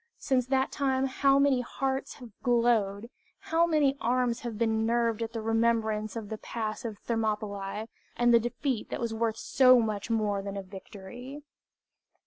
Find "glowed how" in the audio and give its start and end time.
2.41-3.67